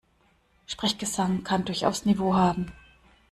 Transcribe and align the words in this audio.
Sprechgesang 0.65 1.43
kann 1.43 1.63
durchaus 1.63 2.05
Niveau 2.05 2.33
haben. 2.33 2.71